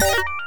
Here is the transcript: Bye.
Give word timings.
Bye. 0.00 0.39